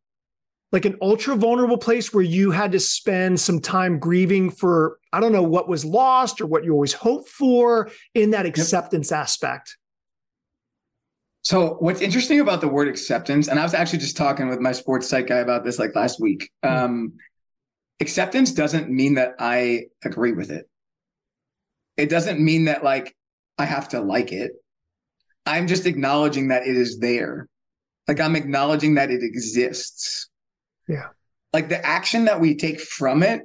[0.72, 5.20] like an ultra vulnerable place where you had to spend some time grieving for, I
[5.20, 9.20] don't know, what was lost or what you always hoped for in that acceptance yep.
[9.20, 9.76] aspect?
[11.42, 14.72] So what's interesting about the word acceptance, and I was actually just talking with my
[14.72, 16.50] sports psych guy about this like last week.
[16.64, 16.84] Mm-hmm.
[16.84, 17.12] Um,
[18.00, 20.70] acceptance doesn't mean that I agree with it
[22.00, 23.14] it doesn't mean that like
[23.58, 24.52] I have to like it.
[25.44, 27.46] I'm just acknowledging that it is there.
[28.08, 30.29] Like I'm acknowledging that it exists.
[30.90, 31.08] Yeah.
[31.52, 33.42] Like the action that we take from it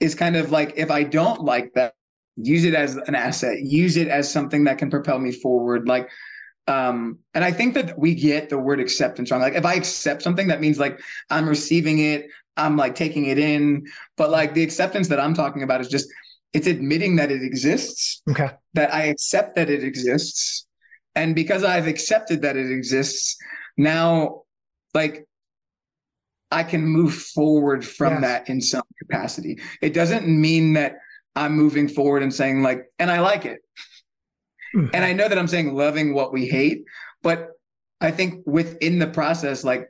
[0.00, 1.94] is kind of like if I don't like that,
[2.36, 5.88] use it as an asset, use it as something that can propel me forward.
[5.88, 6.08] Like,
[6.66, 9.40] um, and I think that we get the word acceptance wrong.
[9.40, 12.26] Like if I accept something, that means like I'm receiving it,
[12.56, 13.86] I'm like taking it in.
[14.16, 16.08] But like the acceptance that I'm talking about is just
[16.52, 18.22] it's admitting that it exists.
[18.30, 18.50] Okay.
[18.74, 20.66] That I accept that it exists.
[21.16, 23.36] And because I've accepted that it exists,
[23.76, 24.42] now
[24.94, 25.26] like
[26.54, 28.22] I can move forward from yes.
[28.22, 29.58] that in some capacity.
[29.82, 30.98] It doesn't mean that
[31.34, 33.60] I'm moving forward and saying like, and I like it.
[34.74, 34.94] Mm-hmm.
[34.94, 36.84] And I know that I'm saying loving what we hate,
[37.22, 37.50] but
[38.00, 39.88] I think within the process, like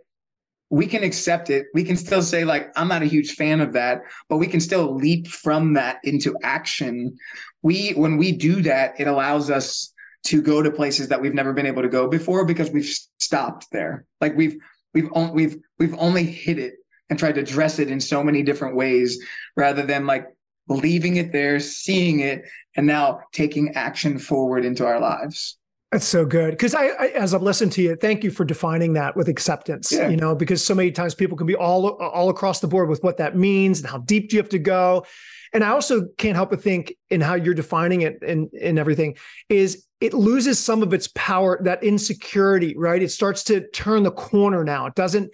[0.70, 1.66] we can accept it.
[1.74, 4.61] We can still say, like, I'm not a huge fan of that, but we can
[4.61, 7.16] still leap from that into action.
[7.62, 9.92] We, when we do that, it allows us
[10.24, 13.66] to go to places that we've never been able to go before because we've stopped
[13.70, 14.07] there.
[14.20, 14.57] Like we've,
[14.94, 16.74] we've, on, we've, we've only hit it
[17.11, 19.22] and tried to dress it in so many different ways
[19.57, 20.26] rather than like
[20.68, 22.44] leaving it there, seeing it,
[22.76, 25.59] and now taking action forward into our lives.
[25.94, 26.50] That's so good.
[26.50, 29.92] Because I, I, as I've listened to you, thank you for defining that with acceptance.
[29.92, 30.09] Yeah.
[30.09, 33.00] You know, because so many times people can be all all across the board with
[33.04, 35.07] what that means and how deep do you have to go.
[35.52, 39.16] And I also can't help but think in how you're defining it and, and everything
[39.48, 43.00] is it loses some of its power, that insecurity, right?
[43.00, 44.87] It starts to turn the corner now.
[44.87, 45.30] It doesn't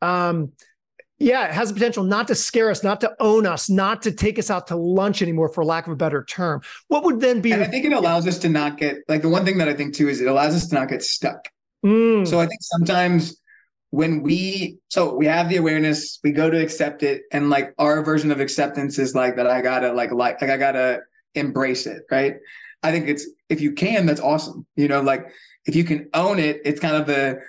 [0.00, 0.52] um
[1.18, 4.12] yeah, it has the potential not to scare us, not to own us, not to
[4.12, 6.62] take us out to lunch anymore, for lack of a better term.
[6.86, 7.52] What would then be?
[7.52, 9.74] And I think it allows us to not get like the one thing that I
[9.74, 11.48] think too is it allows us to not get stuck.
[11.84, 12.26] Mm.
[12.26, 13.40] So I think sometimes
[13.90, 18.02] when we so we have the awareness, we go to accept it, and like our
[18.04, 19.46] version of acceptance is like that.
[19.46, 21.00] I gotta like like like I gotta
[21.34, 22.36] embrace it, right?
[22.82, 24.66] I think it's if you can, that's awesome.
[24.76, 25.26] You know, like
[25.66, 27.40] if you can own it, it's kind of the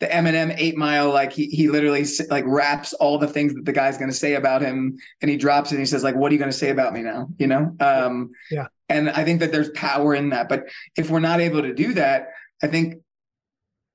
[0.00, 3.72] the Eminem Eight Mile, like he he literally like raps all the things that the
[3.72, 5.74] guy's going to say about him, and he drops it.
[5.74, 7.76] and He says like, "What are you going to say about me now?" You know.
[7.80, 8.66] Um, yeah.
[8.88, 10.64] And I think that there's power in that, but
[10.96, 12.96] if we're not able to do that, I think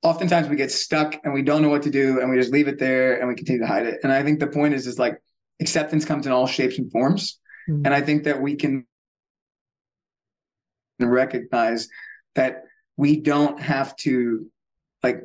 [0.03, 2.67] oftentimes we get stuck and we don't know what to do, and we just leave
[2.67, 3.99] it there and we continue to hide it.
[4.03, 5.19] And I think the point is, is like
[5.59, 7.83] acceptance comes in all shapes and forms, mm-hmm.
[7.83, 8.85] and I think that we can
[10.99, 11.89] recognize
[12.35, 12.65] that
[12.95, 14.49] we don't have to
[15.03, 15.23] like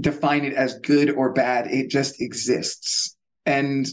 [0.00, 1.66] define it as good or bad.
[1.68, 3.16] It just exists.
[3.46, 3.86] And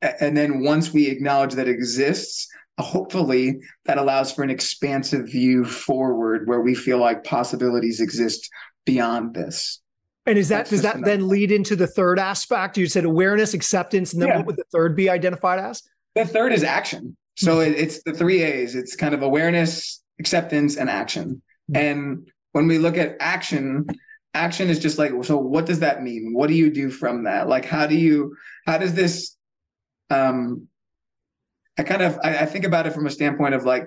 [0.00, 6.46] and then once we acknowledge that exists, hopefully that allows for an expansive view forward
[6.46, 8.48] where we feel like possibilities exist
[8.86, 9.80] beyond this.
[10.24, 12.76] And is that That's does that then lead into the third aspect?
[12.76, 14.36] You said awareness, acceptance, and then yeah.
[14.36, 15.82] what would the third be identified as?
[16.14, 17.16] The third is action.
[17.36, 17.72] So mm-hmm.
[17.72, 18.74] it, it's the three A's.
[18.74, 21.42] It's kind of awareness, acceptance, and action.
[21.70, 21.76] Mm-hmm.
[21.76, 23.86] And when we look at action,
[24.38, 26.32] action is just like so what does that mean?
[26.32, 27.48] What do you do from that?
[27.48, 29.36] Like how do you how does this
[30.10, 30.68] um
[31.78, 33.86] i kind of I, I think about it from a standpoint of like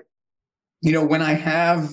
[0.80, 1.90] you know when i have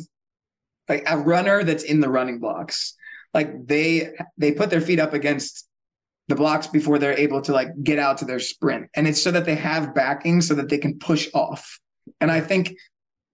[0.87, 2.95] like a runner that's in the running blocks
[3.33, 5.67] like they they put their feet up against
[6.29, 8.87] the blocks before they're able to like get out to their sprint.
[8.95, 11.79] And it's so that they have backing so that they can push off.
[12.21, 12.75] And i think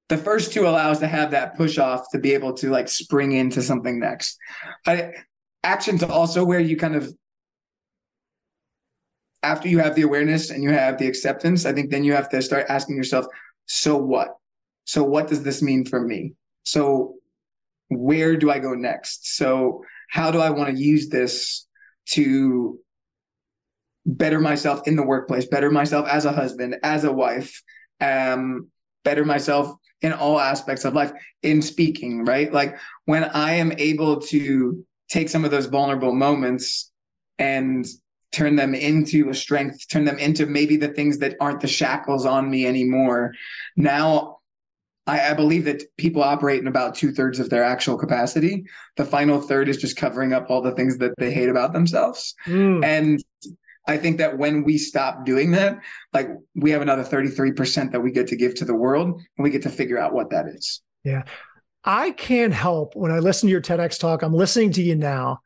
[0.09, 2.87] the first two allow us to have that push off to be able to like
[2.87, 4.37] spring into something next.
[4.85, 5.11] I,
[5.63, 7.11] action to also where you kind of
[9.41, 12.29] after you have the awareness and you have the acceptance, I think then you have
[12.29, 13.27] to start asking yourself,
[13.67, 14.29] so what?
[14.85, 16.33] So what does this mean for me?
[16.63, 17.15] So
[17.89, 19.37] where do I go next?
[19.37, 21.67] So how do I want to use this
[22.09, 22.79] to
[24.05, 27.61] better myself in the workplace, better myself as a husband, as a wife,
[28.01, 28.69] um,
[29.03, 32.51] better myself in all aspects of life in speaking, right?
[32.51, 36.91] Like when I am able to take some of those vulnerable moments
[37.37, 37.85] and
[38.31, 42.25] turn them into a strength, turn them into maybe the things that aren't the shackles
[42.25, 43.33] on me anymore.
[43.77, 44.39] Now,
[45.07, 48.65] I, I believe that people operate in about two thirds of their actual capacity.
[48.97, 52.33] The final third is just covering up all the things that they hate about themselves.
[52.45, 52.83] Mm.
[52.83, 53.23] And
[53.87, 55.79] I think that when we stop doing that,
[56.13, 59.49] like we have another 33% that we get to give to the world and we
[59.49, 60.81] get to figure out what that is.
[61.03, 61.23] Yeah.
[61.83, 65.41] I can't help when I listen to your TEDx talk, I'm listening to you now.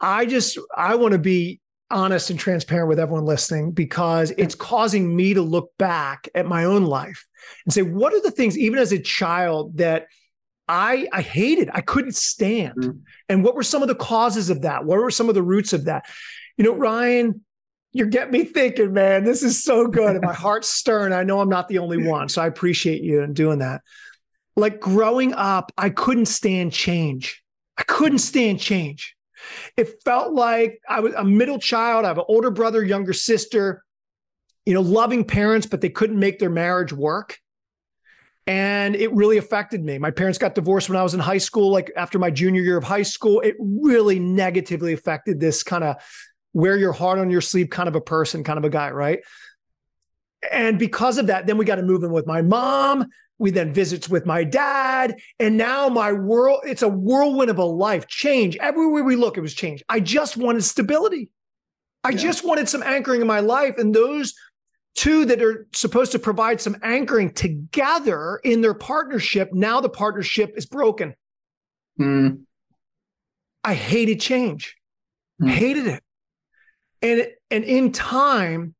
[0.00, 5.14] I just, I want to be honest and transparent with everyone listening because it's causing
[5.14, 7.26] me to look back at my own life
[7.64, 10.06] and say, what are the things, even as a child, that
[10.66, 12.74] I, I hated, I couldn't stand?
[12.76, 12.98] Mm-hmm.
[13.28, 14.84] And what were some of the causes of that?
[14.84, 16.06] What were some of the roots of that?
[16.56, 17.44] You know, Ryan,
[17.92, 19.24] you get me thinking, man.
[19.24, 20.16] This is so good.
[20.16, 21.12] And my heart's stirring.
[21.12, 22.28] I know I'm not the only one.
[22.28, 23.82] So I appreciate you in doing that.
[24.56, 27.42] Like growing up, I couldn't stand change.
[27.76, 29.16] I couldn't stand change.
[29.76, 32.04] It felt like I was a middle child.
[32.04, 33.82] I have an older brother, younger sister,
[34.66, 37.38] you know, loving parents, but they couldn't make their marriage work.
[38.46, 39.98] And it really affected me.
[39.98, 42.76] My parents got divorced when I was in high school, like after my junior year
[42.76, 43.40] of high school.
[43.40, 45.96] It really negatively affected this kind of
[46.52, 49.20] wear your heart on your sleeve kind of a person, kind of a guy, right?
[50.50, 53.06] And because of that, then we got to move in with my mom.
[53.38, 55.18] We then visits with my dad.
[55.38, 58.56] And now my world, it's a whirlwind of a life change.
[58.56, 59.82] Everywhere we look, it was change.
[59.88, 61.30] I just wanted stability.
[62.04, 62.18] I yeah.
[62.18, 63.74] just wanted some anchoring in my life.
[63.78, 64.34] And those
[64.94, 70.52] two that are supposed to provide some anchoring together in their partnership, now the partnership
[70.56, 71.14] is broken.
[71.98, 72.42] Mm.
[73.62, 74.76] I hated change,
[75.40, 75.48] mm.
[75.48, 76.02] hated it
[77.02, 78.74] and and in time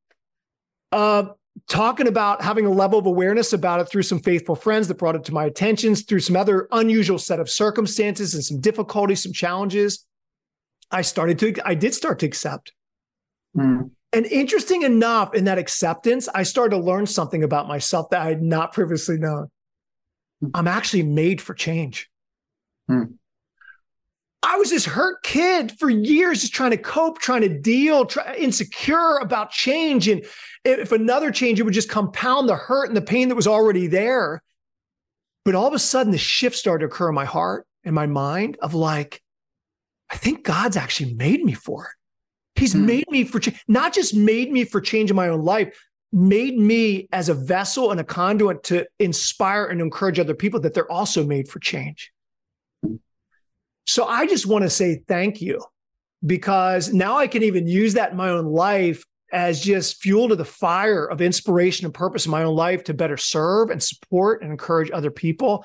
[0.93, 1.25] uh
[1.69, 5.15] talking about having a level of awareness about it through some faithful friends that brought
[5.15, 9.33] it to my attentions through some other unusual set of circumstances and some difficulties some
[9.33, 10.07] challenges
[10.91, 12.73] i started to i did start to accept
[13.57, 13.91] mm.
[14.13, 18.29] and interesting enough in that acceptance i started to learn something about myself that i
[18.29, 19.49] had not previously known
[20.43, 20.51] mm.
[20.55, 22.11] i'm actually made for change
[22.91, 23.13] mm.
[24.42, 28.35] I was this hurt kid for years, just trying to cope, trying to deal, try,
[28.37, 30.09] insecure about change.
[30.09, 30.24] And
[30.64, 33.87] if another change, it would just compound the hurt and the pain that was already
[33.87, 34.42] there.
[35.44, 38.07] But all of a sudden, the shift started to occur in my heart and my
[38.07, 39.22] mind of like,
[40.11, 42.61] I think God's actually made me for it.
[42.61, 42.85] He's mm.
[42.85, 45.79] made me for change, not just made me for change in my own life,
[46.12, 50.74] made me as a vessel and a conduit to inspire and encourage other people that
[50.74, 52.11] they're also made for change.
[53.87, 55.62] So I just want to say thank you
[56.25, 60.37] because now I can even use that in my own life as just fuel to
[60.37, 64.43] the fire of inspiration and purpose in my own life to better serve and support
[64.43, 65.64] and encourage other people.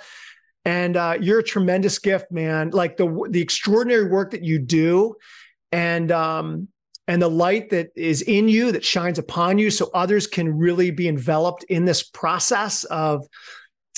[0.63, 2.71] And uh, you're a tremendous gift, man.
[2.71, 5.15] Like the the extraordinary work that you do,
[5.71, 6.69] and um,
[7.07, 10.89] and the light that is in you that shines upon you, so others can really
[10.89, 13.27] be enveloped in this process of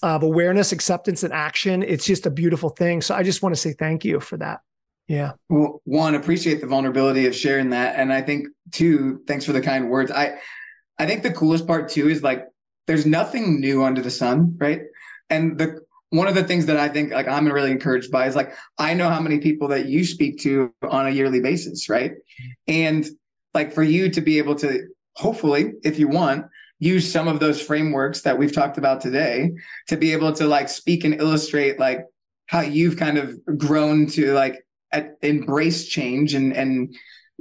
[0.04, 1.84] of awareness, acceptance, and action.
[1.84, 3.02] It's just a beautiful thing.
[3.02, 4.62] So I just want to say thank you for that.
[5.08, 5.34] Yeah.
[5.50, 7.96] Well, one, appreciate the vulnerability of sharing that.
[7.96, 10.12] And I think two, thanks for the kind words.
[10.12, 10.40] I
[11.00, 12.46] I think the coolest part too is like
[12.88, 14.82] there's nothing new under the sun, right?
[15.30, 18.36] And the one of the things that I think like I'm really encouraged by is
[18.36, 22.12] like I know how many people that you speak to on a yearly basis, right?
[22.12, 22.52] Mm-hmm.
[22.68, 23.10] And
[23.54, 26.46] like for you to be able to hopefully, if you want,
[26.80, 29.52] use some of those frameworks that we've talked about today
[29.88, 32.02] to be able to like speak and illustrate like
[32.46, 34.64] how you've kind of grown to like
[35.22, 36.96] embrace change and and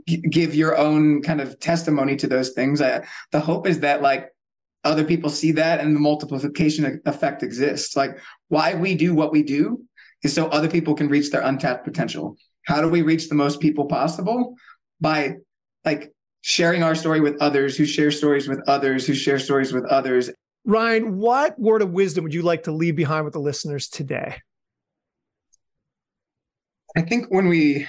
[0.06, 2.80] give your own kind of testimony to those things.
[2.80, 4.30] I, the hope is that like
[4.84, 7.96] other people see that and the multiplication effect exists.
[7.96, 8.18] Like
[8.48, 9.82] why we do what we do
[10.22, 12.36] is so other people can reach their untapped potential.
[12.66, 14.54] How do we reach the most people possible?
[15.00, 15.36] By
[15.84, 16.12] like
[16.46, 20.30] sharing our story with others who share stories with others who share stories with others.
[20.64, 24.36] Ryan, what word of wisdom would you like to leave behind with the listeners today?
[26.96, 27.88] I think when we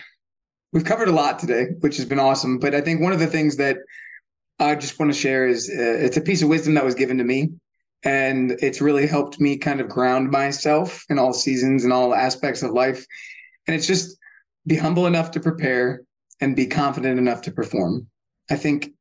[0.73, 3.27] we've covered a lot today, which has been awesome, but I think one of the
[3.27, 3.77] things that
[4.57, 7.19] I just want to share is uh, it's a piece of wisdom that was given
[7.19, 7.51] to me
[8.03, 12.63] and it's really helped me kind of ground myself in all seasons and all aspects
[12.63, 13.05] of life.
[13.67, 14.17] And it's just
[14.65, 16.01] be humble enough to prepare
[16.41, 18.07] and be confident enough to perform.
[18.49, 18.91] I think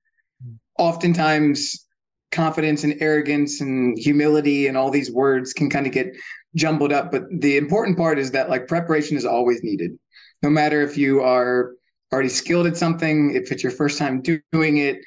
[0.78, 1.86] oftentimes
[2.32, 6.14] confidence and arrogance and humility and all these words can kind of get
[6.54, 7.10] jumbled up.
[7.10, 9.92] But the important part is that like preparation is always needed,
[10.42, 11.72] no matter if you are
[12.12, 14.22] already skilled at something, if it's your first time
[14.52, 14.98] doing it.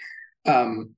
[0.46, 0.92] Um,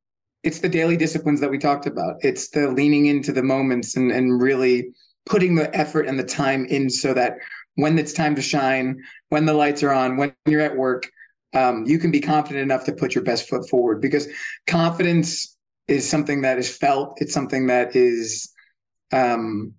[0.43, 2.15] it's the daily disciplines that we talked about.
[2.21, 4.91] It's the leaning into the moments and and really
[5.25, 7.37] putting the effort and the time in so that
[7.75, 11.09] when it's time to shine, when the lights are on, when you're at work,
[11.53, 14.27] um, you can be confident enough to put your best foot forward because
[14.67, 17.17] confidence is something that is felt.
[17.17, 18.51] It's something that is,
[19.11, 19.73] um,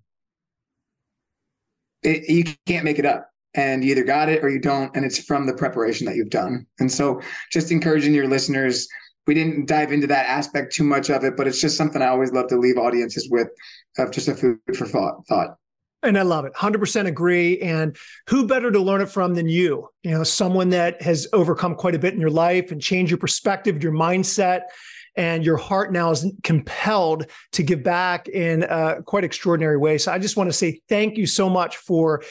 [2.02, 4.94] it, you can't make it up and you either got it or you don't.
[4.94, 6.66] And it's from the preparation that you've done.
[6.80, 7.20] And so
[7.50, 8.86] just encouraging your listeners,
[9.26, 12.08] we didn't dive into that aspect too much of it, but it's just something I
[12.08, 13.48] always love to leave audiences with
[13.98, 15.26] of just a food for thought.
[15.28, 15.56] thought.
[16.02, 16.52] And I love it.
[16.54, 17.60] 100% agree.
[17.60, 17.96] And
[18.28, 19.88] who better to learn it from than you?
[20.02, 23.18] You know, someone that has overcome quite a bit in your life and changed your
[23.18, 24.62] perspective, your mindset,
[25.14, 29.98] and your heart now is compelled to give back in a quite extraordinary way.
[29.98, 32.22] So I just want to say thank you so much for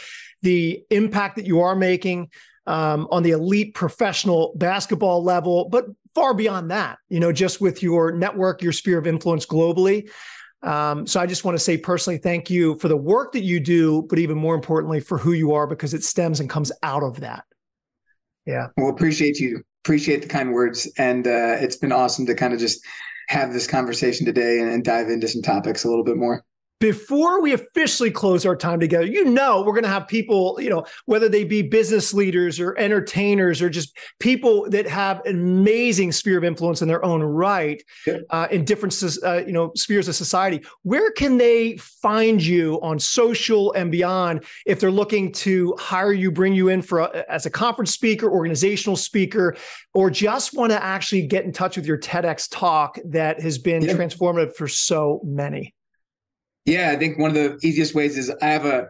[0.42, 2.30] the impact that you are making
[2.68, 7.82] um, on the elite professional basketball level, but far beyond that, you know, just with
[7.82, 10.10] your network, your sphere of influence globally.
[10.64, 13.60] Um, so I just want to say personally, thank you for the work that you
[13.60, 17.04] do, but even more importantly, for who you are, because it stems and comes out
[17.04, 17.46] of that.
[18.46, 18.68] Yeah.
[18.78, 19.64] Well, appreciate you.
[19.84, 20.92] Appreciate the kind words.
[20.98, 22.86] And uh, it's been awesome to kind of just
[23.30, 26.44] have this conversation today and, and dive into some topics a little bit more
[26.82, 30.70] before we officially close our time together, you know, we're going to have people, you
[30.70, 36.12] know, whether they be business leaders or entertainers or just people that have an amazing
[36.12, 38.18] sphere of influence in their own right yeah.
[38.32, 40.66] uh, in different, uh, you know, spheres of society.
[40.82, 46.32] Where can they find you on social and beyond if they're looking to hire you,
[46.32, 49.56] bring you in for a, as a conference speaker, organizational speaker,
[49.94, 53.84] or just want to actually get in touch with your TEDx talk that has been
[53.84, 53.94] yeah.
[53.94, 55.76] transformative for so many?
[56.66, 58.88] Yeah, I think one of the easiest ways is I have a,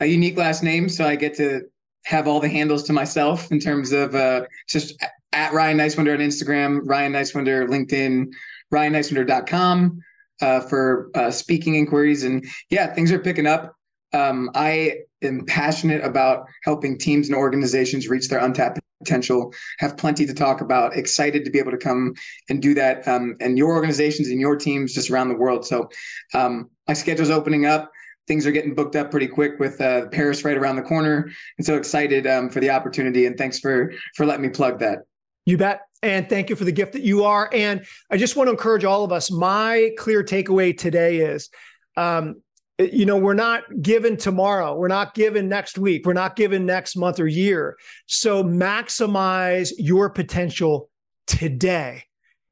[0.00, 1.62] a unique last name, so I get to
[2.04, 5.02] have all the handles to myself in terms of uh, just
[5.32, 8.26] at Ryan Neiswender on Instagram, Ryan Neiswender, LinkedIn,
[8.72, 10.02] RyanNeiswender.com
[10.42, 12.24] uh, for uh, speaking inquiries.
[12.24, 13.74] And yeah, things are picking up.
[14.12, 20.24] Um, I am passionate about helping teams and organizations reach their untapped potential, have plenty
[20.26, 22.14] to talk about, excited to be able to come
[22.48, 23.06] and do that.
[23.08, 25.66] Um, and your organizations and your teams just around the world.
[25.66, 25.88] So
[26.32, 27.90] um, my schedule's opening up.
[28.26, 31.30] Things are getting booked up pretty quick with uh, Paris right around the corner.
[31.58, 33.26] And so excited um, for the opportunity.
[33.26, 35.00] And thanks for for letting me plug that.
[35.44, 35.82] You bet.
[36.02, 37.50] And thank you for the gift that you are.
[37.52, 39.30] And I just want to encourage all of us.
[39.30, 41.50] My clear takeaway today is
[41.96, 42.36] um,
[42.78, 46.96] you know we're not given tomorrow we're not given next week we're not given next
[46.96, 47.76] month or year
[48.06, 50.90] so maximize your potential
[51.26, 52.02] today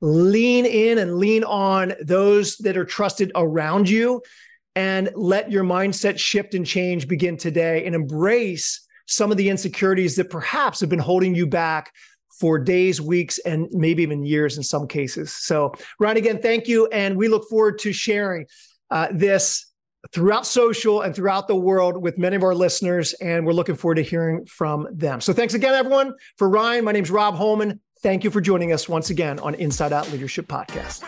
[0.02, 4.20] lean in and lean on those that are trusted around you
[4.74, 10.16] and let your mindset shift and change begin today and embrace some of the insecurities
[10.16, 11.92] that perhaps have been holding you back
[12.40, 15.32] for days, weeks, and maybe even years in some cases.
[15.32, 16.86] So, Ryan, again, thank you.
[16.88, 18.46] And we look forward to sharing
[18.90, 19.66] uh, this
[20.12, 23.12] throughout social and throughout the world with many of our listeners.
[23.14, 25.20] And we're looking forward to hearing from them.
[25.20, 26.14] So thanks again, everyone.
[26.38, 27.80] For Ryan, my name is Rob Holman.
[28.02, 31.04] Thank you for joining us once again on Inside Out Leadership Podcast.